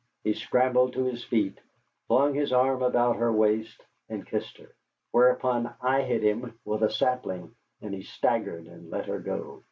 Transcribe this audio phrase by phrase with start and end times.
[0.23, 1.59] He scrambled to his feet,
[2.07, 4.69] flung his arm about her waist, and kissed her.
[5.11, 9.59] Whereupon I hit him with a sapling, and he staggered and let her go.